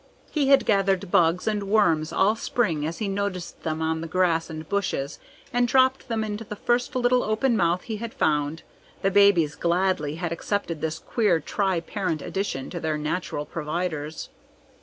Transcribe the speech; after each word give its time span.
He 0.31 0.47
had 0.47 0.65
gathered 0.65 1.11
bugs 1.11 1.45
and 1.45 1.69
worms 1.69 2.11
all 2.11 2.35
spring 2.35 2.87
as 2.87 2.97
he 2.97 3.07
noticed 3.07 3.61
them 3.61 3.83
on 3.83 4.01
the 4.01 4.07
grass 4.07 4.49
and 4.49 4.67
bushes, 4.67 5.19
and 5.53 5.67
dropped 5.67 6.07
them 6.07 6.23
into 6.23 6.43
the 6.43 6.55
first 6.55 6.95
little 6.95 7.21
open 7.23 7.55
mouth 7.55 7.83
he 7.83 7.97
had 7.97 8.11
found. 8.15 8.63
The 9.03 9.11
babies 9.11 9.53
gladly 9.53 10.15
had 10.15 10.31
accepted 10.31 10.81
this 10.81 10.97
queer 10.97 11.39
tri 11.39 11.81
parent 11.81 12.23
addition 12.23 12.71
to 12.71 12.79
their 12.79 12.97
natural 12.97 13.45
providers. 13.45 14.29